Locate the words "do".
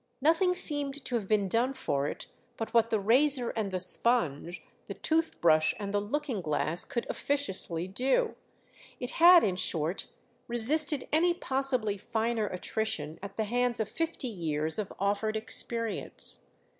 7.87-8.33